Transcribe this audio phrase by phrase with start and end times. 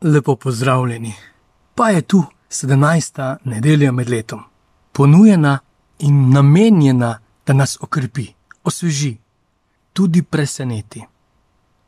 [0.00, 1.14] Lepo pozdravljeni.
[1.74, 3.36] Pa je tu 17.
[3.44, 4.40] nedelja med letom,
[4.92, 5.58] ponujena
[5.98, 8.26] in namenjena, da nas okrepi,
[8.64, 9.16] osveži,
[9.92, 11.04] tudi preseneti.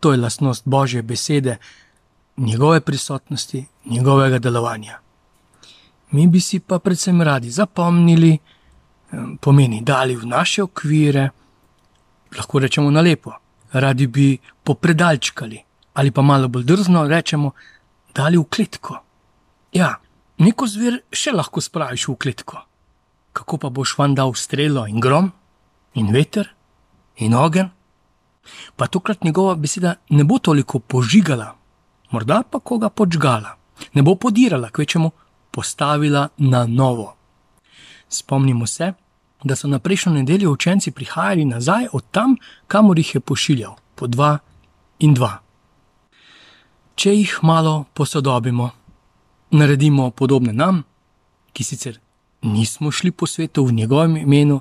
[0.00, 1.56] To je lastnost Božje besede,
[2.36, 4.98] njegove prisotnosti, njegovega delovanja.
[6.10, 8.38] Mi bi si pa predvsem radi zapomnili,
[9.40, 11.30] pomeni dali v naše okvire,
[12.36, 13.32] lahko rečemo na lepo,
[13.72, 15.64] radi bi popredalčkali
[15.94, 17.50] ali pa malo bolj drzno rečemo,
[18.14, 18.98] dali v kletko.
[19.74, 19.98] Ja,
[20.38, 22.62] neko zver še lahko spraviš v kletko.
[23.34, 25.32] Kako pa boš van dal strelo in grom,
[25.98, 26.52] in veter,
[27.18, 27.70] in ogen?
[28.76, 31.54] Pa tokrat njegova beseda ne bo toliko požigala,
[32.12, 33.56] morda pa koga počgala,
[33.94, 35.10] ne bo podirala, kvečemu
[35.50, 37.14] postavila na novo.
[38.08, 38.92] Spomnimo se,
[39.44, 42.36] da so na prejšnjo nedeljo učenci prihajali nazaj od tam,
[42.66, 44.38] kamor jih je pošiljal, po dva
[44.98, 45.43] in dva.
[46.94, 48.70] Če jih malo posodobimo,
[49.50, 50.84] naredimo podobne nam,
[51.52, 51.98] ki sicer
[52.42, 54.60] nismo šli po svetu v njegovem imenu,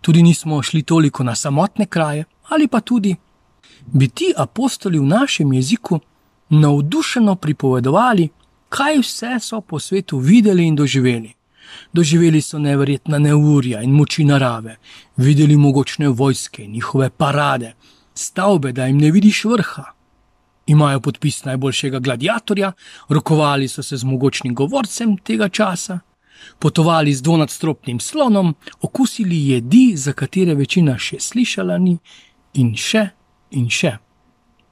[0.00, 3.14] tudi nismo šli toliko na samotne kraje, ali pa tudi
[3.86, 6.00] bi ti apostoli v našem jeziku
[6.50, 8.28] navdušeno pripovedovali,
[8.68, 11.34] kaj vse so po svetu videli in doživeli.
[11.92, 14.76] Doživeli so neverjetna neurja in moči narave,
[15.16, 17.74] videli mogočne vojske, njihove parade,
[18.14, 19.93] stavbe, da jim ne vidiš vrha.
[20.66, 22.72] Imajo podpis najboljšega gladiatorja,
[23.08, 25.98] rokovali so se z mogočnim govorcem tega časa,
[26.58, 31.98] potovali z dvonadstropnim slonom, okusili jedi, za katere večina še slišala ni,
[32.54, 33.08] in še
[33.50, 33.96] in še.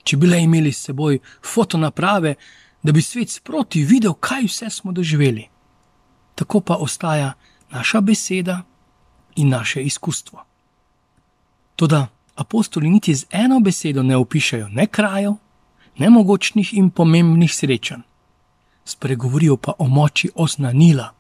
[0.05, 2.35] Če bi le imeli s seboj fotonaprave,
[2.83, 5.53] da bi svet sproti videl, kaj vse smo doživeli
[6.35, 7.33] tako pa ostaja
[7.71, 8.63] naša beseda
[9.37, 10.45] in naše izkustvo.
[11.77, 15.33] Toda apostoli niti z eno besedo ne opišajo ne krajev,
[15.99, 18.03] ne mogočnih in pomembnih srečanj,
[18.85, 21.13] spregovorijo pa o moči oznanila,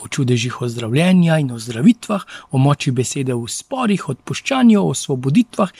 [0.00, 5.70] o čudežih ozdravljenja in ozdravitvah, o moči besede v sporih, odpuščanju, osvoboditvah,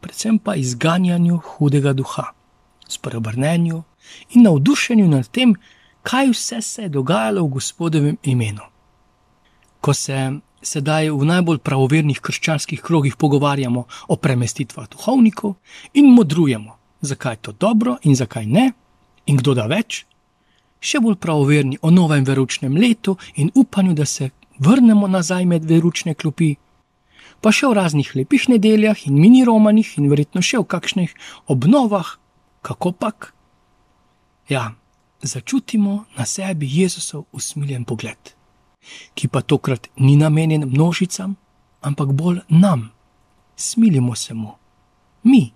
[0.00, 2.32] predvsem pa izganjanju hudega duha,
[2.88, 3.82] spreobrnenju
[4.34, 5.54] in navdušenju nad tem,
[6.02, 8.62] kaj vse se je dogajalo v Gospodovem imenu.
[9.80, 15.54] Ko se sedaj v najbolj pravovernih krščanskih krogih pogovarjamo o premestitvah duhovnikov
[15.94, 18.72] in modrujemo, zakaj je to dobro in zakaj ne,
[19.26, 20.04] in kdo da več,
[20.80, 26.14] še bolj pravoverni o novem veručnem letu in upanju, da se vrnemo nazaj med veručne
[26.14, 26.56] klopi.
[27.40, 31.14] Pa še o raznih lepih nedeljah in mini romanih, in verjetno še o kakšnih
[31.48, 32.16] obnovah,
[32.62, 33.32] kako pak?
[34.48, 34.74] Ja,
[35.22, 38.34] začutimo na sebi Jezusov usmiljen pogled,
[39.14, 41.36] ki pa tokrat ni namenjen množicam,
[41.80, 42.90] ampak bolj nam.
[43.60, 44.54] Smilimo se mu,
[45.22, 45.52] mi,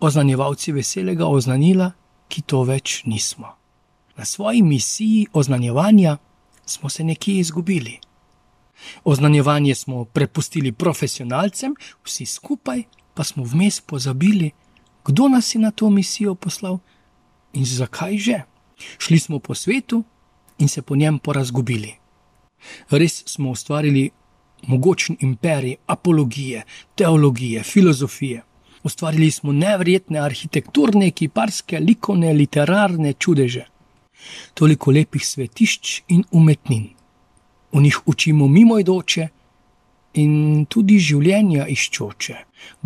[0.00, 1.92] oznanjevalci veselega oznanila,
[2.28, 3.54] ki to več nismo.
[4.16, 6.16] Na svoji misiji oznanjevanja
[6.66, 7.98] smo se nekje izgubili.
[9.04, 11.74] Oznanjevanje smo prepustili profesionalcem,
[12.04, 12.82] vsi skupaj
[13.14, 14.50] pa smo vmes pozabili,
[15.04, 16.78] kdo nas je na to misijo poslal
[17.52, 18.42] in zakaj že.
[18.98, 20.04] Šli smo po svetu
[20.58, 21.94] in se po njem porazgubili.
[22.90, 24.10] Res smo ustvarili
[24.66, 26.64] mogočen imperij apologije,
[26.94, 28.42] teologije, filozofije.
[28.86, 33.64] Ustvarili smo nevrjetne arhitekturne, kiparske, likovne, literarne čudeže.
[34.54, 36.84] Toliko lepih svetišč in umetnin.
[37.72, 39.26] V njih učimo mimoidoče
[40.22, 42.36] in tudi življenja iščoče.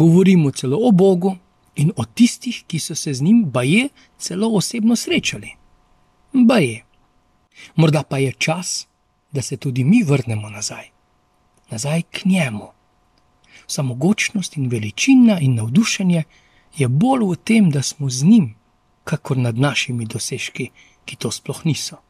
[0.01, 1.35] Govorimo celo o Bogu
[1.77, 3.89] in o tistih, ki so se z njim, baje,
[4.19, 5.53] celo osebno srečali.
[6.33, 6.85] Baje.
[7.77, 8.87] Morda pa je čas,
[9.33, 10.89] da se tudi mi vrnemo nazaj,
[11.71, 12.73] nazaj k njemu.
[13.71, 16.23] Samogočnost in veličina in navdušenje
[16.77, 18.55] je bolj v tem, da smo z njim,
[19.05, 20.71] kakor nad našimi dosežki,
[21.05, 22.01] ki to sploh niso.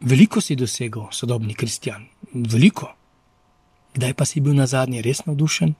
[0.00, 2.92] Veliko si dosegel, sodobni kristjan, veliko.
[3.94, 5.74] Kdaj pa si bil na zadnje res navdušen,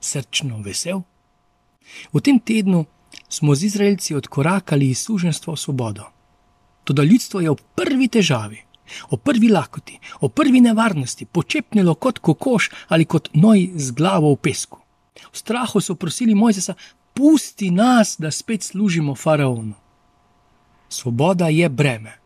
[0.00, 1.02] srčno vesel?
[2.14, 2.84] V tem tednu
[3.28, 6.06] smo z Izraelci odkorakali iz suženstva v svobodo.
[6.84, 8.62] Tudi ljudstvo je v prvi težavi,
[9.10, 14.36] v prvi lakoti, v prvi nevarnosti počepnilo kot kokoš ali kot noj z glavo v
[14.36, 14.78] pesku.
[15.32, 16.74] V strahu so prosili Mojzesa,
[17.14, 19.74] pusti nas, da spet služimo faraonu.
[20.88, 22.18] Svoboda je breme,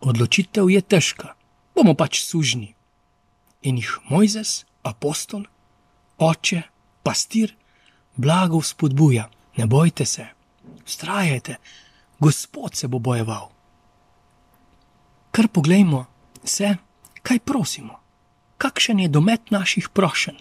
[0.00, 1.34] odločitev je težka,
[1.74, 2.74] bomo pač sužni.
[3.62, 5.44] In jih Mojzes, apostol,
[6.18, 6.62] oče,
[7.02, 7.54] pastir,
[8.16, 10.26] blago spodbuja, ne bojte se,
[10.84, 11.56] ustrajajte,
[12.18, 13.53] Gospod se bo bojeval
[15.34, 16.06] kar poglejmo
[16.44, 16.76] se,
[17.26, 17.98] kaj prosimo,
[18.58, 20.38] kakšen je domet naših prošenj.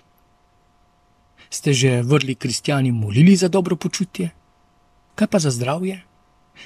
[1.49, 4.29] Ste že vrli kristijani molili za dobro počutje,
[5.15, 6.01] kaj pa za zdravje,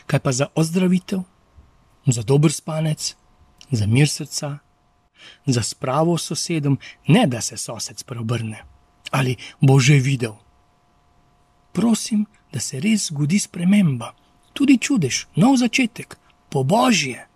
[0.06, 1.24] Kaj pa za ozdravitev,
[2.08, 3.16] za dober spanec,
[3.72, 4.58] za mir srca,
[5.46, 6.78] za spravo s sosedom,
[7.08, 8.64] ne da se sosed preobrne.
[9.12, 10.34] Ali bo že videl.
[11.74, 14.14] Prosim, da se res zgodi sprememba,
[14.54, 16.18] tudi čudež, nov začetek,
[16.50, 17.28] po božje.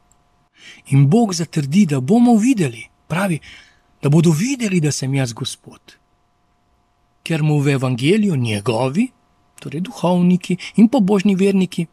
[0.92, 3.40] In Bog zatrdi, da bomo videli, pravi,
[4.02, 5.98] da bodo videli, da sem jaz Gospod.
[7.24, 9.08] Ker mu v evangeliju njegovi,
[9.62, 11.86] torej duhovniki in pobožni verniki,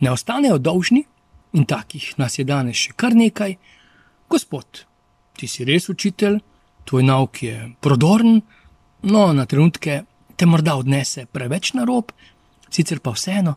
[0.00, 1.04] ne ostanejo dolžni,
[1.52, 3.56] in takih nas je danes še kar nekaj,
[4.28, 4.84] Gospod,
[5.36, 6.38] ti si res učitelj,
[6.84, 8.42] tvoj nauk je prodorn,
[9.02, 10.02] no, na trenutke
[10.36, 12.12] te morda odnese preveč na rob,
[12.70, 13.56] sicer pa vseeno.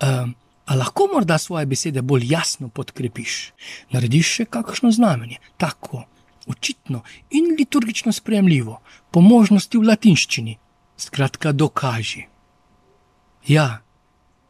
[0.00, 0.34] Um,
[0.70, 3.36] A lahko morda svoje besede bolj jasno podkrepiš,
[3.90, 6.04] narediš še kakšno znamenje, tako
[6.46, 8.78] očitno in liturgično sprejemljivo,
[9.10, 10.54] po možnosti v latinščini,
[10.96, 12.24] skratka, dokaži.
[13.48, 13.82] Ja,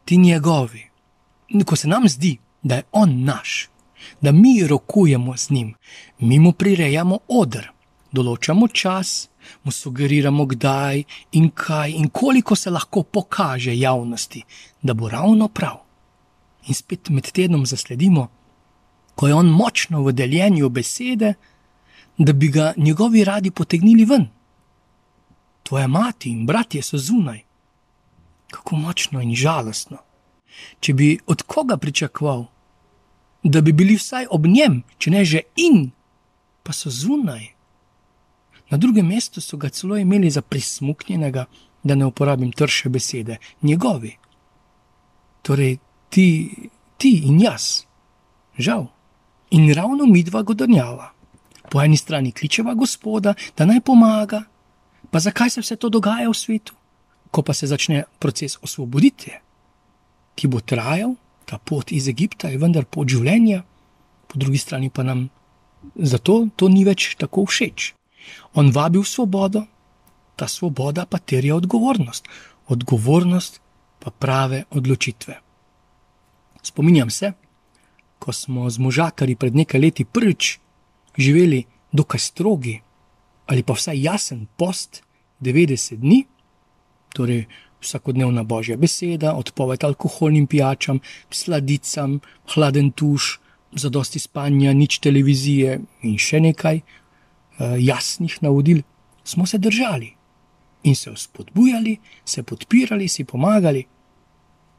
[0.05, 0.85] ti njegovi.
[1.65, 3.71] Ko se nam zdi, da je on naš,
[4.21, 5.75] da mi rokujemo z njim,
[6.19, 7.71] mi mu prirejamo odr,
[8.13, 9.31] določamo čas,
[9.65, 14.45] mu sugeriramo, kdaj in kaj in koliko se lahko pokaže javnosti,
[14.83, 15.87] da bo ravno prav
[16.67, 18.29] in spet med tednom zasledimo,
[19.15, 21.35] ko je on močno v deljenju besede,
[22.19, 24.29] da bi ga njegovi radi potegnili ven.
[25.62, 27.41] Tvoja mati in bratje so zunaj.
[28.51, 29.99] Kako močno in žalostno.
[30.81, 32.45] Če bi od koga pričakoval,
[33.43, 35.91] da bi bili vsaj ob njem, če ne že in,
[36.62, 37.47] pa so zunaj.
[38.71, 41.47] Na drugem mestu so ga celo imeli za prismuknjenega,
[41.83, 44.17] da ne uporabim trše besede, njegovi.
[45.43, 45.79] Torej,
[46.11, 46.27] ti,
[46.99, 47.85] ti in jaz.
[48.59, 48.87] Žal.
[49.51, 51.12] In ravno mi dva godrnjava.
[51.71, 54.43] Po eni strani kličeva gospoda, da naj pomaga,
[55.11, 56.75] pa zakaj se vse to dogaja v svetu?
[57.31, 59.39] Ko pa se začne proces osvoboditve,
[60.35, 61.15] ki bo trajal,
[61.47, 63.62] ta pot iz Egipta je vendar pot življenja,
[64.27, 65.29] po drugi strani pa nam
[65.95, 67.95] zato to ni več tako všeč.
[68.59, 69.65] On vabi v svobodo,
[70.37, 72.27] ta svoboda pa terja odgovornost,
[72.67, 73.61] odgovornost
[73.99, 75.39] pa prave odločitve.
[76.62, 77.33] Spominjam se,
[78.19, 80.59] ko smo z možakari pred nekaj leti prvič
[81.19, 82.81] živeli dokaj strogi
[83.47, 85.03] ali pa vsaj jasen post
[85.41, 86.25] 90 dni,
[87.15, 87.47] torej
[87.81, 92.21] vsakodnevna božja beseda, odpoved alkoholnim pijačam, sladicam,
[92.55, 93.41] hladen tuš,
[93.73, 98.85] zadosti spanja, nič televizije in še nekaj uh, jasnih navodil,
[99.25, 100.12] smo se držali
[100.83, 103.85] in se vzpodbujali, se podpirali, si pomagali.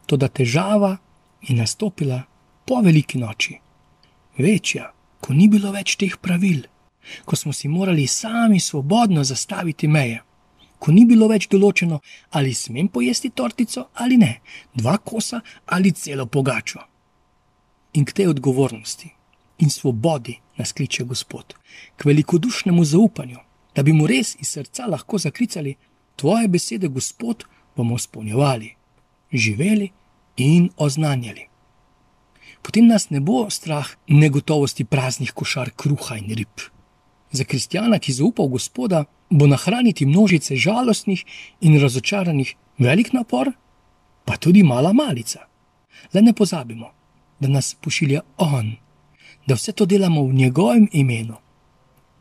[0.06, 0.96] Toda težava
[1.42, 2.22] je nastopila
[2.66, 3.58] po veliki noči,
[4.38, 4.92] večja,
[5.22, 6.66] ko ni bilo več teh pravil,
[7.26, 10.22] ko smo si morali sami svobodno zastaviti meje,
[10.80, 12.00] ko ni bilo več določeno,
[12.38, 14.34] ali smem pojesti tortico ali ne,
[14.74, 16.82] dva kosa ali celo pogačo.
[17.94, 19.12] In k tej odgovornosti
[19.62, 21.54] in svobodi nas kliče Gospod,
[21.98, 23.40] k velikodušnemu zaupanju,
[23.76, 25.76] da bi mu res iz srca lahko zaklicali:
[26.16, 27.44] Tvoje besede, Gospod,
[27.76, 28.74] bomo spolnjevali,
[29.32, 29.92] živeli
[30.42, 31.48] in oznanjali.
[32.62, 36.62] Potem nas ne bo strah negotovosti praznih košar kruha in rib.
[37.32, 41.24] Za kristjana, ki zaupa v Gospoda, bo nahraniti množice žalostnih
[41.62, 43.52] in razočaranih velik napor,
[44.26, 45.48] pa tudi mala malica.
[46.14, 46.92] Le ne pozabimo,
[47.40, 48.76] da nas pošilja On,
[49.48, 51.38] da vse to delamo v njegovem imenu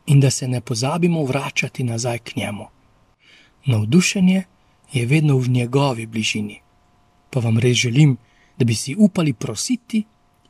[0.05, 2.65] in da se ne pozabimo vračati nazaj k njemu.
[3.65, 4.43] Navdušenje
[4.93, 6.61] je vedno v njegovi bližini
[7.31, 8.17] pa vam res želim,
[8.57, 10.03] da bi si upali prositi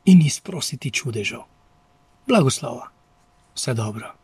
[0.04, 1.40] in izprositi čudežev.
[2.26, 2.90] Blagoslova,
[3.54, 4.21] vse dobro.